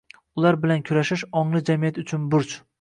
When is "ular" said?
0.39-0.57